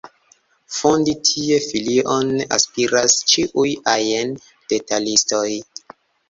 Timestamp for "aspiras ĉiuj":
2.57-3.67